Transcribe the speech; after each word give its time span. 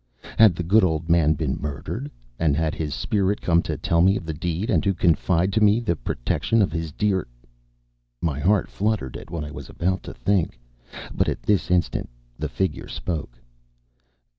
Had 0.39 0.55
the 0.55 0.63
good 0.63 0.83
old 0.83 1.09
man 1.09 1.33
been 1.35 1.61
murdered? 1.61 2.09
and 2.39 2.55
had 2.57 2.73
his 2.73 2.95
spirit 2.95 3.39
come 3.39 3.61
to 3.61 3.77
tell 3.77 4.01
me 4.01 4.17
of 4.17 4.25
the 4.25 4.33
deed, 4.33 4.71
and 4.71 4.81
to 4.81 4.95
confide 4.95 5.53
to 5.53 5.61
me 5.61 5.79
the 5.79 5.95
protection 5.95 6.63
of 6.63 6.71
his 6.71 6.91
dear? 6.91 7.27
My 8.19 8.39
heart 8.39 8.67
fluttered 8.67 9.15
at 9.15 9.29
what 9.29 9.43
I 9.43 9.51
was 9.51 9.69
about 9.69 10.01
to 10.01 10.13
think, 10.15 10.59
but 11.13 11.29
at 11.29 11.43
this 11.43 11.69
instant 11.69 12.09
the 12.39 12.49
figure 12.49 12.87
spoke. 12.87 13.37